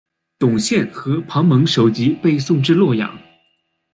[0.39, 3.15] 董宪和庞萌首级被送至洛阳。